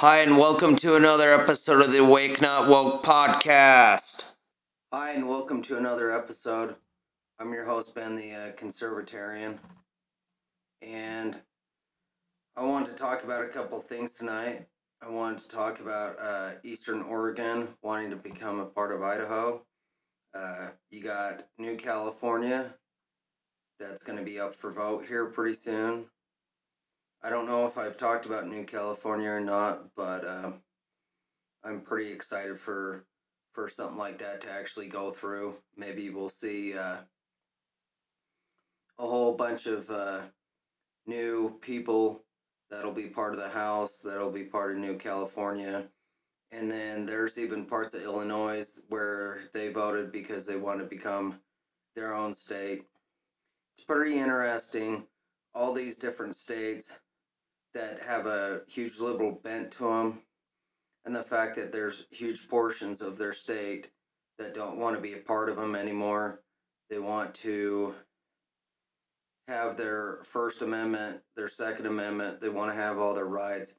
[0.00, 4.34] Hi, and welcome to another episode of the Wake Not Woke podcast.
[4.90, 6.76] Hi, and welcome to another episode.
[7.38, 9.58] I'm your host, Ben the uh, Conservitarian,
[10.80, 11.38] and
[12.56, 14.66] I want to talk about a couple things tonight.
[15.02, 19.66] I wanted to talk about uh, Eastern Oregon wanting to become a part of Idaho.
[20.32, 22.72] Uh, you got New California
[23.78, 26.06] that's going to be up for vote here pretty soon.
[27.22, 30.52] I don't know if I've talked about New California or not, but uh,
[31.62, 33.04] I'm pretty excited for
[33.52, 35.56] for something like that to actually go through.
[35.76, 36.98] Maybe we'll see uh,
[38.98, 40.20] a whole bunch of uh,
[41.06, 42.24] new people
[42.70, 45.88] that'll be part of the House, that'll be part of New California.
[46.52, 51.40] And then there's even parts of Illinois where they voted because they want to become
[51.94, 52.84] their own state.
[53.74, 55.04] It's pretty interesting.
[55.54, 56.92] All these different states
[57.74, 60.22] that have a huge liberal bent to them,
[61.04, 63.90] and the fact that there's huge portions of their state
[64.38, 66.40] that don't want to be a part of them anymore.
[66.88, 67.94] They want to
[69.48, 72.40] have their First Amendment, their Second Amendment.
[72.40, 73.74] They want to have all their rights.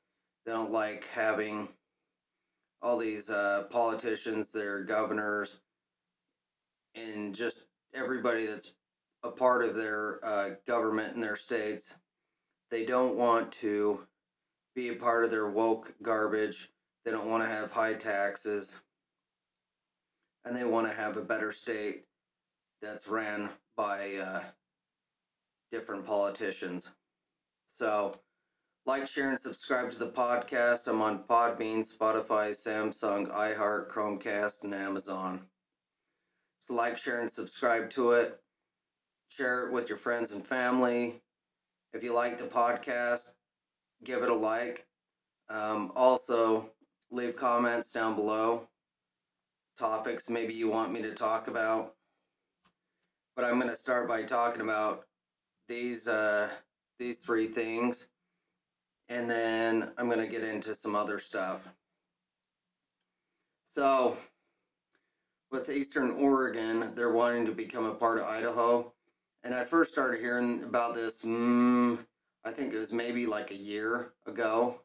[0.45, 1.69] They don't like having
[2.81, 5.59] all these uh, politicians, their governors,
[6.95, 8.73] and just everybody that's
[9.23, 11.95] a part of their uh, government in their states.
[12.71, 14.07] They don't want to
[14.73, 16.69] be a part of their woke garbage.
[17.03, 18.77] They don't want to have high taxes.
[20.45, 22.05] And they want to have a better state
[22.81, 24.41] that's ran by uh,
[25.71, 26.89] different politicians.
[27.67, 28.13] So,
[28.85, 30.87] like, share, and subscribe to the podcast.
[30.87, 35.41] I'm on Podbean, Spotify, Samsung, iHeart, Chromecast, and Amazon.
[36.59, 38.39] So, like, share, and subscribe to it.
[39.29, 41.21] Share it with your friends and family.
[41.93, 43.33] If you like the podcast,
[44.03, 44.85] give it a like.
[45.49, 46.69] Um, also,
[47.11, 48.67] leave comments down below.
[49.77, 51.95] Topics maybe you want me to talk about.
[53.35, 55.05] But I'm going to start by talking about
[55.67, 56.49] these uh,
[56.99, 58.07] these three things,
[59.09, 61.67] and then I'm going to get into some other stuff.
[63.63, 64.17] So,
[65.49, 68.93] with Eastern Oregon, they're wanting to become a part of Idaho,
[69.43, 71.21] and I first started hearing about this.
[71.23, 71.99] Mm,
[72.45, 74.81] I think it was maybe like a year ago.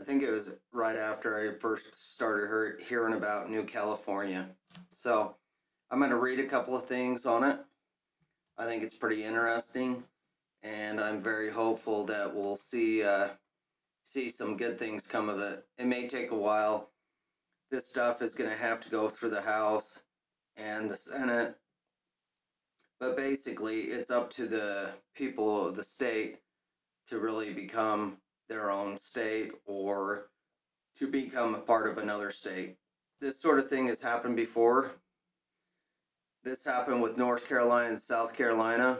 [0.00, 4.48] I think it was right after I first started hearing about New California.
[4.90, 5.36] So
[5.90, 7.58] I'm going to read a couple of things on it.
[8.58, 10.04] I think it's pretty interesting,
[10.62, 13.28] and I'm very hopeful that we'll see uh,
[14.02, 15.64] see some good things come of it.
[15.78, 16.90] It may take a while.
[17.70, 20.00] This stuff is going to have to go through the House
[20.56, 21.56] and the Senate,
[23.00, 26.38] but basically, it's up to the people of the state
[27.08, 28.18] to really become
[28.48, 30.28] their own state or
[30.96, 32.76] to become a part of another state.
[33.20, 34.92] This sort of thing has happened before
[36.46, 38.98] this happened with North Carolina and South Carolina.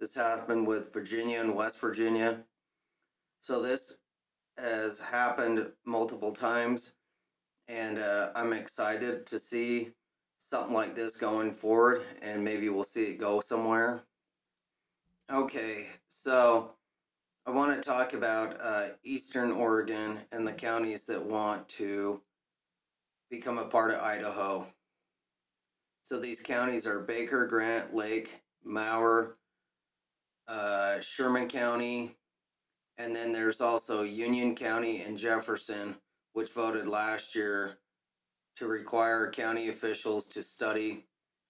[0.00, 2.44] This happened with Virginia and West Virginia.
[3.42, 3.98] So this
[4.56, 6.92] has happened multiple times,
[7.68, 9.90] and uh, I'm excited to see
[10.42, 14.02] something like this going forward, and maybe we'll see it go somewhere.
[15.30, 16.74] Okay, so
[17.46, 22.20] I want to talk about uh, Eastern Oregon and the counties that want to
[23.30, 24.66] become a part of Idaho.
[26.02, 29.36] So these counties are Baker, Grant, Lake, Malheur,
[30.48, 32.16] uh, Sherman County,
[32.98, 35.96] and then there's also Union County and Jefferson,
[36.32, 37.78] which voted last year
[38.56, 41.04] to require county officials to study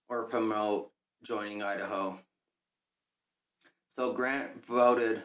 [0.09, 0.91] or promote
[1.23, 2.19] joining Idaho.
[3.89, 5.25] So Grant voted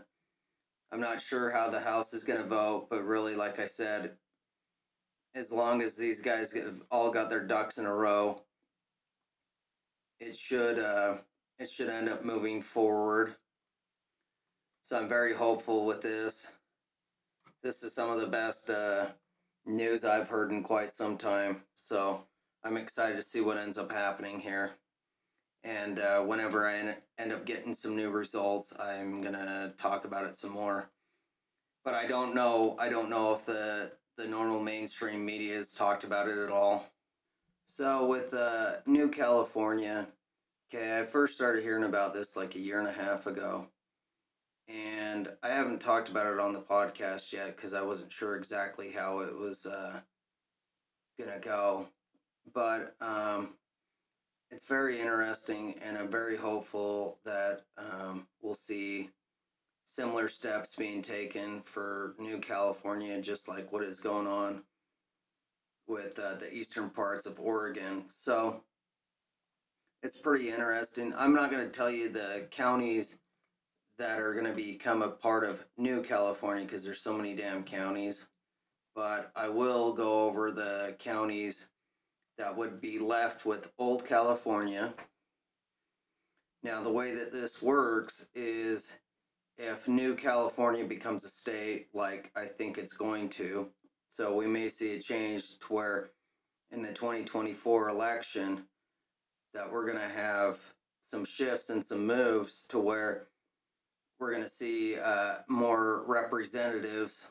[0.95, 4.11] I'm not sure how the House is going to vote, but really, like I said,
[5.35, 8.37] as long as these guys have all got their ducks in a row,
[10.21, 11.17] it should uh,
[11.59, 13.35] it should end up moving forward.
[14.83, 16.47] So I'm very hopeful with this.
[17.61, 19.07] This is some of the best uh,
[19.65, 21.63] news I've heard in quite some time.
[21.75, 22.21] So
[22.63, 24.71] I'm excited to see what ends up happening here.
[25.65, 30.25] And uh, whenever I en- end up getting some new results, I'm gonna talk about
[30.25, 30.91] it some more.
[31.83, 32.75] But I don't know.
[32.79, 36.87] I don't know if the the normal mainstream media has talked about it at all.
[37.65, 40.05] So with uh, New California,
[40.69, 43.67] okay, I first started hearing about this like a year and a half ago,
[44.67, 48.91] and I haven't talked about it on the podcast yet because I wasn't sure exactly
[48.91, 50.01] how it was uh,
[51.19, 51.87] gonna go.
[52.53, 53.55] But um,
[54.55, 59.09] it's very interesting, and I'm very hopeful that um, we'll see
[59.83, 64.63] similar steps being taken for New California, just like what is going on
[65.89, 68.05] with uh, the eastern parts of Oregon.
[68.07, 68.61] So
[70.01, 71.13] it's pretty interesting.
[71.17, 73.17] I'm not going to tell you the counties
[73.97, 77.65] that are going to become a part of New California because there's so many damn
[77.65, 78.25] counties,
[78.95, 81.67] but I will go over the counties
[82.37, 84.93] that would be left with Old California.
[86.63, 88.93] Now, the way that this works is
[89.57, 93.69] if New California becomes a state, like I think it's going to,
[94.09, 96.09] so we may see a change to where
[96.71, 98.65] in the 2024 election
[99.53, 100.59] that we're going to have
[101.01, 103.27] some shifts and some moves to where
[104.19, 107.27] we're going to see uh, more representatives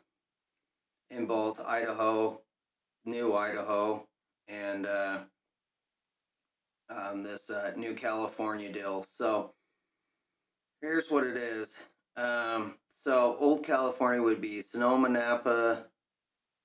[1.10, 2.40] in both Idaho,
[3.04, 4.06] New Idaho,
[4.48, 5.18] and uh,
[6.90, 9.02] um, this uh, New California deal.
[9.02, 9.54] So
[10.80, 11.82] here's what it is.
[12.16, 15.84] Um, so Old California would be Sonoma, Napa,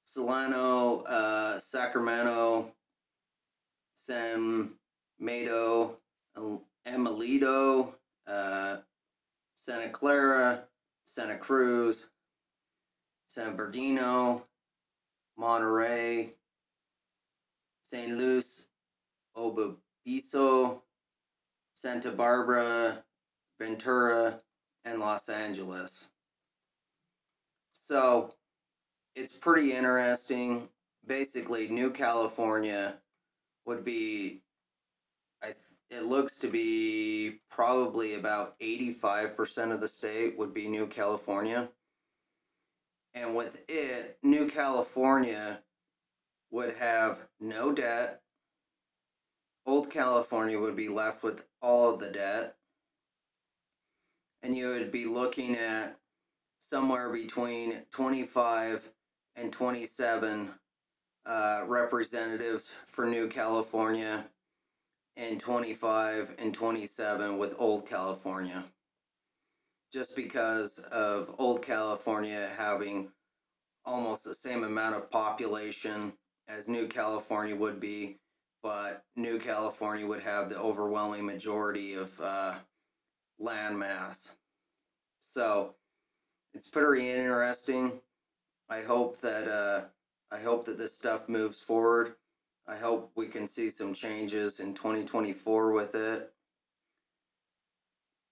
[0.04, 2.74] Solano, uh, Sacramento,
[3.96, 4.74] San
[5.20, 5.98] Mateo,
[6.86, 7.88] Alameda,
[8.28, 8.78] uh,
[9.56, 10.64] Santa Clara,
[11.06, 12.08] Santa Cruz,
[13.28, 14.44] San Bernardino,
[15.38, 16.32] Monterey,
[17.90, 18.68] San Luis,
[19.36, 20.84] Obispo,
[21.74, 23.04] Santa Barbara,
[23.60, 24.42] Ventura,
[24.86, 26.10] and Los Angeles.
[27.74, 28.36] So
[29.16, 30.70] it's pretty interesting.
[31.08, 32.98] Basically, New California
[33.66, 34.42] would be,
[35.42, 40.86] I th- it looks to be probably about 85% of the state would be New
[40.86, 41.70] California.
[43.16, 45.64] And with it, New California
[46.52, 48.22] would have no debt.
[49.66, 52.56] Old California would be left with all of the debt
[54.42, 55.98] and you would be looking at
[56.60, 58.90] somewhere between 25
[59.36, 60.52] and 27
[61.26, 64.26] uh, representatives for New California
[65.18, 68.64] and 25 and 27 with Old California.
[69.92, 73.12] Just because of Old California having
[73.86, 76.14] almost the same amount of population
[76.50, 78.18] as New California would be,
[78.64, 82.54] but New California would have the overwhelming majority of uh,
[83.42, 84.32] landmass.
[85.22, 85.76] So
[86.54, 88.02] it's pretty interesting.
[88.68, 92.16] I hope that uh, I hope that this stuff moves forward.
[92.68, 96.32] I hope we can see some changes in 2024 with it.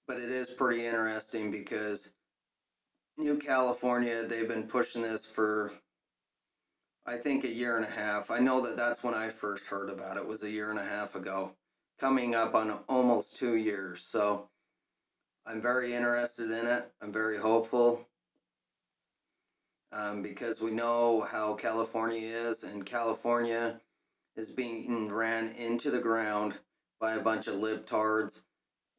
[0.08, 2.10] But it is pretty interesting because
[3.18, 5.72] New California, they've been pushing this for
[7.10, 8.30] I think a year and a half.
[8.30, 10.84] I know that that's when I first heard about it was a year and a
[10.84, 11.54] half ago,
[11.98, 14.04] coming up on almost 2 years.
[14.04, 14.50] So
[15.46, 16.92] I'm very interested in it.
[17.02, 18.06] I'm very hopeful
[19.94, 23.80] um, because we know how California is, and California
[24.36, 26.56] is being ran into the ground
[27.00, 28.42] by a bunch of libtards,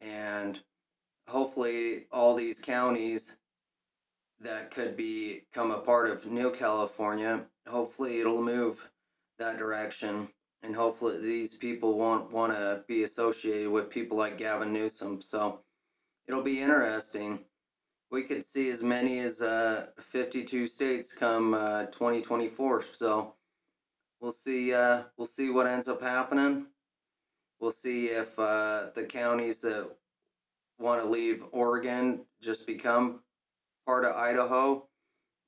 [0.00, 0.60] and
[1.28, 3.36] hopefully all these counties
[4.40, 8.90] that could become a part of New California, hopefully it'll move
[9.38, 10.28] that direction.
[10.62, 15.20] And hopefully these people won't want to be associated with people like Gavin Newsom.
[15.20, 15.60] So
[16.26, 17.40] it'll be interesting.
[18.10, 22.84] We could see as many as uh, 52 states come uh, 2024.
[22.92, 23.34] So
[24.20, 24.74] we'll see.
[24.74, 26.66] Uh, we'll see what ends up happening.
[27.60, 29.88] We'll see if uh, the counties that
[30.78, 33.20] want to leave Oregon, just become
[33.84, 34.87] part of Idaho,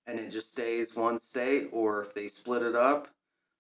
[0.07, 3.09] and it just stays one state, or if they split it up,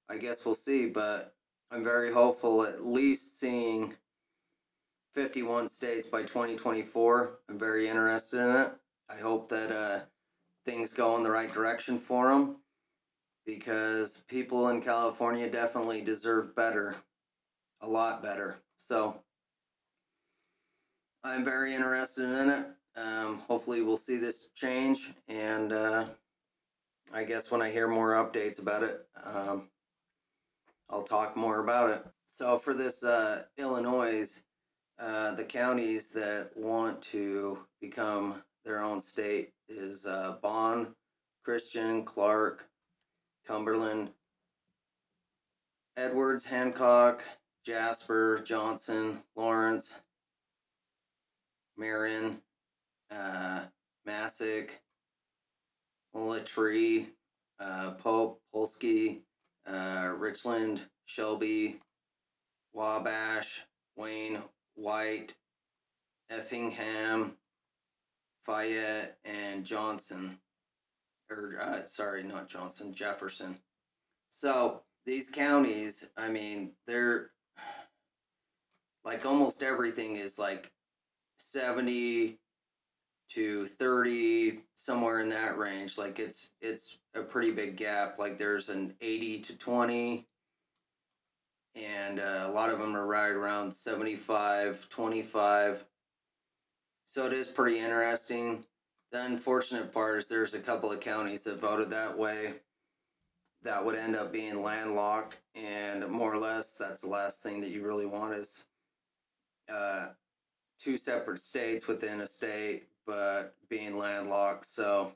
[0.08, 0.86] I guess we'll see.
[0.86, 1.34] But
[1.70, 3.94] I'm very hopeful at least seeing
[5.14, 7.38] 51 states by 2024.
[7.48, 8.72] I'm very interested in it.
[9.08, 10.00] I hope that uh,
[10.64, 12.56] things go in the right direction for them
[13.44, 16.96] because people in California definitely deserve better,
[17.80, 18.58] a lot better.
[18.76, 19.20] So
[21.24, 22.66] I'm very interested in it.
[22.96, 26.06] Um, hopefully, we'll see this change, and uh,
[27.12, 29.68] I guess when I hear more updates about it, um,
[30.88, 32.04] I'll talk more about it.
[32.26, 34.40] So for this uh, Illinois,
[34.98, 40.88] uh, the counties that want to become their own state is uh, Bond,
[41.44, 42.68] Christian, Clark,
[43.44, 44.10] Cumberland,
[45.96, 47.24] Edwards, Hancock,
[47.64, 49.94] Jasper, Johnson, Lawrence,
[51.76, 52.40] Marion,
[53.10, 53.62] uh,
[56.44, 57.08] Tree,
[57.58, 59.22] uh, Pope, Pulaski,
[59.66, 61.80] uh, Richland, Shelby,
[62.72, 63.60] Wabash,
[63.96, 64.42] Wayne,
[64.74, 65.34] White,
[66.30, 67.36] Effingham,
[68.44, 70.38] Fayette, and Johnson.
[71.30, 73.58] Or, uh, sorry, not Johnson, Jefferson.
[74.30, 77.30] So these counties, I mean, they're
[79.04, 80.72] like almost everything is like
[81.38, 82.38] 70
[83.30, 85.96] to 30 somewhere in that range.
[85.96, 88.18] Like it's it's a pretty big gap.
[88.18, 90.26] Like there's an 80 to 20
[91.76, 95.84] and uh, a lot of them are right around 75 25
[97.04, 98.64] so it is pretty interesting.
[99.10, 102.54] The unfortunate part is there's a couple of counties that voted that way
[103.62, 107.70] that would end up being landlocked and more or less that's the last thing that
[107.70, 108.64] you really want is
[109.68, 110.08] uh,
[110.78, 115.12] two separate states within a state but being landlocked so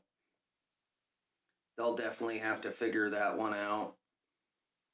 [1.76, 3.95] they'll definitely have to figure that one out.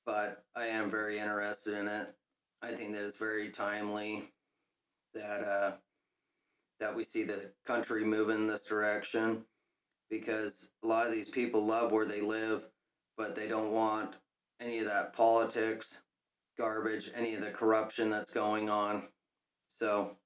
[0.06, 2.14] But i am very interested in it.
[2.62, 4.30] I think that it's very timely
[5.14, 5.73] that uh
[6.78, 9.44] that we see the country move in this direction
[10.09, 12.66] because a lot of these people love where they live
[13.18, 14.16] but they don't want
[14.61, 16.00] any of that politics
[16.56, 19.09] garbage any of the corruption that's going on.
[19.68, 20.16] So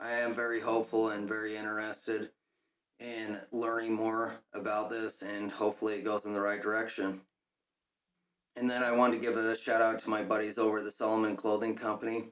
[0.00, 2.30] I am very hopeful and very interested
[3.00, 7.20] in learning more about this, and hopefully it goes in the right direction.
[8.54, 10.90] And then I want to give a shout out to my buddies over at the
[10.90, 12.30] Solomon Clothing Company.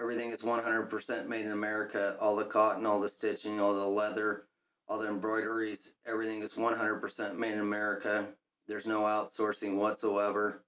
[0.00, 2.16] Everything is 100% made in America.
[2.20, 4.44] All the cotton, all the stitching, all the leather,
[4.88, 8.28] all the embroideries, everything is 100% made in America.
[8.66, 10.64] There's no outsourcing whatsoever.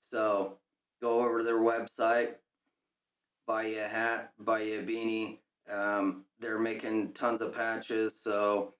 [0.00, 0.58] So
[1.00, 2.34] go over to their website,
[3.46, 5.38] buy you a hat, buy you a beanie.
[5.72, 8.14] Um, they're making tons of patches.
[8.20, 8.74] So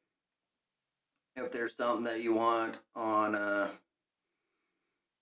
[1.36, 3.70] if there's something that you want on a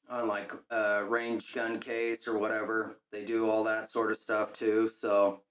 [0.09, 4.53] on like a range gun case or whatever, they do all that sort of stuff
[4.53, 4.89] too.
[4.89, 5.43] So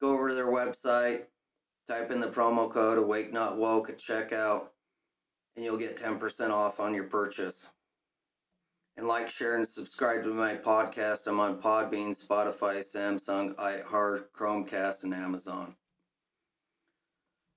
[0.00, 1.22] go over to their website,
[1.88, 4.66] type in the promo code Awake Not Woke at checkout,
[5.54, 7.68] and you'll get 10% off on your purchase
[8.96, 11.26] and like, share, and subscribe to my podcast.
[11.26, 15.74] I'm on Podbean, Spotify, Samsung, iHeart, Chromecast, and Amazon.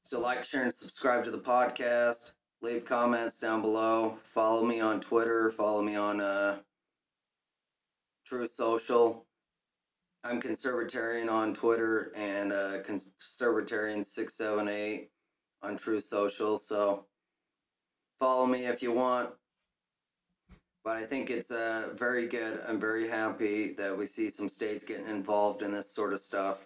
[0.04, 2.32] So, like, share, and subscribe to the podcast.
[2.62, 4.18] Leave comments down below.
[4.24, 5.52] Follow me on Twitter.
[5.52, 6.58] Follow me on uh,
[8.26, 9.28] Truth Social.
[10.24, 15.10] I'm Conservitarian on Twitter and uh, Conservitarian678
[15.62, 16.58] on Truth Social.
[16.58, 17.06] So,
[18.18, 19.30] follow me if you want
[20.88, 22.62] but I think it's uh, very good.
[22.66, 26.66] I'm very happy that we see some states getting involved in this sort of stuff.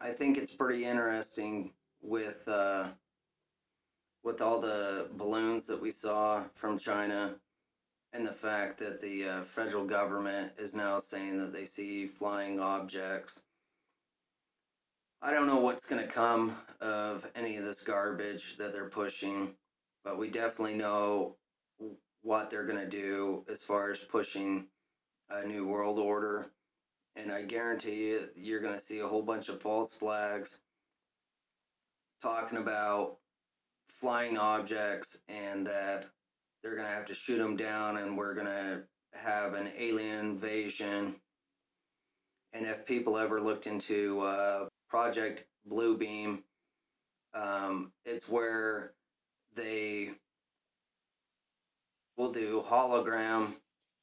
[0.00, 2.90] I think it's pretty interesting with uh,
[4.22, 7.34] with all the balloons that we saw from China
[8.12, 12.60] and the fact that the uh, federal government is now saying that they see flying
[12.60, 13.42] objects.
[15.20, 19.56] I don't know what's going to come of any of this garbage that they're pushing,
[20.04, 21.34] but we definitely know
[22.24, 24.66] what they're going to do as far as pushing
[25.30, 26.50] a new world order.
[27.16, 30.58] And I guarantee you, you're going to see a whole bunch of false flags
[32.22, 33.18] talking about
[33.90, 36.06] flying objects and that
[36.62, 40.30] they're going to have to shoot them down and we're going to have an alien
[40.30, 41.16] invasion.
[42.54, 46.42] And if people ever looked into uh, Project Bluebeam,
[47.34, 48.94] um, it's where
[49.54, 50.12] they
[52.24, 53.52] we'll do hologram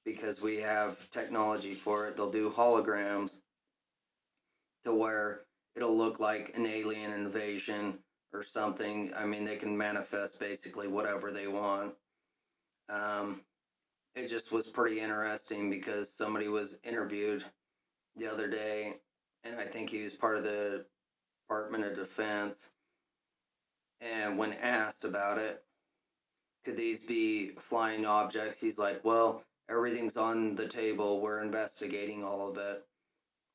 [0.05, 2.15] because we have technology for it.
[2.15, 3.39] They'll do holograms
[4.85, 5.41] to where
[5.75, 7.97] it'll look like an alien invasion
[8.31, 9.11] or something.
[9.17, 11.95] I mean, they can manifest basically whatever they want.
[12.89, 13.41] Um,
[14.13, 17.43] it just was pretty interesting because somebody was interviewed
[18.17, 18.97] the other day,
[19.43, 20.85] and I think he was part of the
[21.47, 22.69] Department of Defense.
[23.99, 25.63] And when asked about it,
[26.63, 28.59] could these be flying objects?
[28.59, 31.21] He's like, well, everything's on the table.
[31.21, 32.85] We're investigating all of it,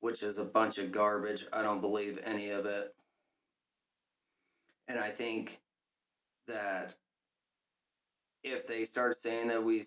[0.01, 1.47] which is a bunch of garbage.
[1.53, 2.95] I don't believe any of it.
[4.89, 5.61] And I think
[6.47, 6.95] that
[8.45, 9.83] if they start saying that we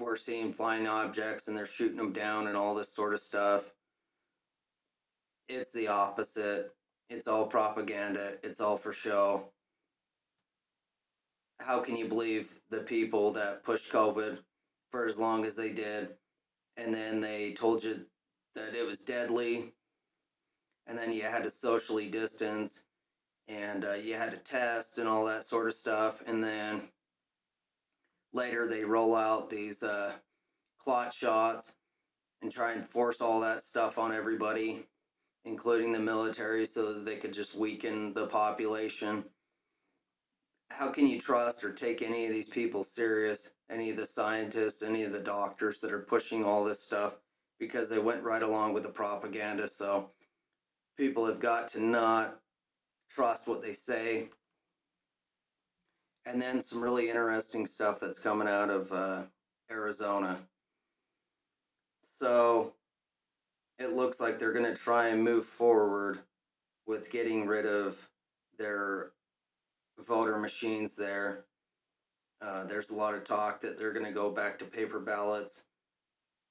[0.00, 3.72] we're seeing flying objects and they're shooting them down and all this sort of stuff,
[5.48, 6.74] it's the opposite.
[7.08, 8.34] It's all propaganda.
[8.42, 9.52] It's all for show.
[11.64, 14.38] How can you believe the people that pushed COVID
[14.90, 16.08] for as long as they did,
[16.76, 18.04] and then they told you
[18.54, 19.72] that it was deadly,
[20.86, 22.82] and then you had to socially distance,
[23.48, 26.88] and uh, you had to test and all that sort of stuff, and then
[28.32, 30.12] later they roll out these uh,
[30.78, 31.74] clot shots
[32.42, 34.84] and try and force all that stuff on everybody,
[35.44, 39.24] including the military, so that they could just weaken the population.
[40.72, 43.52] How can you trust or take any of these people serious?
[43.70, 47.16] Any of the scientists, any of the doctors that are pushing all this stuff
[47.58, 49.68] because they went right along with the propaganda.
[49.68, 50.10] So
[50.96, 52.40] people have got to not
[53.08, 54.28] trust what they say
[56.26, 59.22] and then some really interesting stuff that's coming out of uh,
[59.70, 60.38] Arizona.
[62.02, 62.72] So
[63.78, 66.20] it looks like they're going to try and move forward
[66.86, 68.08] with getting rid of
[68.58, 69.10] their
[70.06, 71.44] voter machines there.
[72.40, 75.64] Uh, there's a lot of talk that they're going to go back to paper ballots,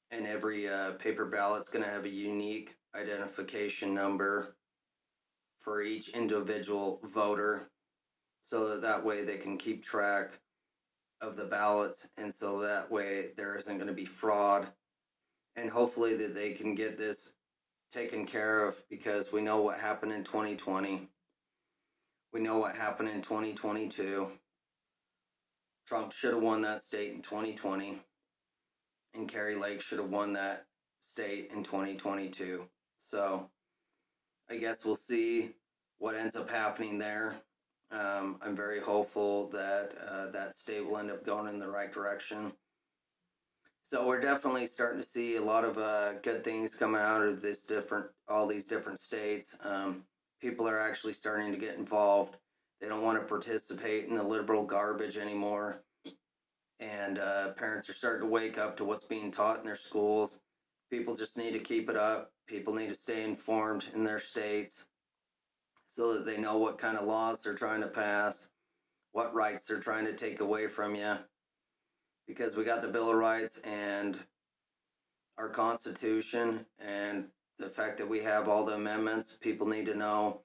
[0.10, 4.56] and every uh, paper ballot's going to have a unique identification number
[5.60, 7.70] for each individual voter
[8.42, 10.40] so that that way they can keep track
[11.22, 14.68] of the ballots and so that way there isn't going to be fraud
[15.56, 17.36] and hopefully that they can get this
[17.92, 21.08] taken care of because we know what happened in 2020
[22.34, 24.28] we know what happened in 2022
[25.88, 28.00] trump should have won that state in 2020
[29.13, 30.65] and Kari Lake should have won that
[31.02, 32.65] state in 2022
[32.98, 33.50] so
[34.50, 35.52] i guess we'll see
[35.98, 37.36] what ends up happening there
[37.91, 41.91] um, I'm very hopeful that uh, that state will end up going in the right
[41.91, 42.54] direction.
[43.82, 47.41] So we're definitely starting to see a lot of uh, good things coming out of
[47.41, 49.58] this different, all these different states.
[49.65, 50.04] Um,
[50.42, 52.38] people are actually starting to get involved.
[52.82, 55.84] They don't want to participate in the liberal garbage anymore.
[56.80, 60.40] And uh, parents are starting to wake up to what's being taught in their schools.
[60.90, 62.32] People just need to keep it up.
[62.48, 64.86] People need to stay informed in their states
[65.86, 68.48] so that they know what kind of laws they're trying to pass,
[69.12, 71.18] what rights they're trying to take away from you.
[72.28, 74.18] Because we got the Bill of Rights and
[75.38, 77.26] our Constitution, and
[77.58, 80.42] the fact that we have all the amendments, people need to know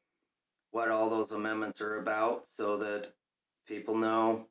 [0.70, 3.12] what all those amendments are about so that
[3.66, 4.46] people know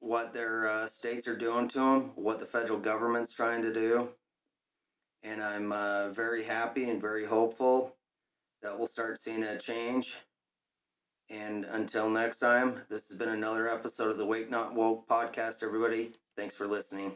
[0.00, 4.08] what their uh, states are doing to them, what the federal government's trying to do.
[5.22, 7.96] And I'm uh, very happy and very hopeful
[8.62, 10.16] that we'll start seeing a change.
[11.28, 15.62] And until next time, this has been another episode of the Wake Not Woke podcast,
[15.62, 16.12] everybody.
[16.36, 17.14] Thanks for listening.